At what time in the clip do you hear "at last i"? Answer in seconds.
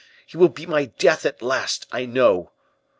1.27-2.07